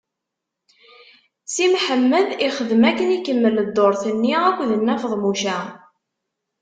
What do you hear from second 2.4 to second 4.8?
ixdem akken, ikemmel dduṛt-nni akk d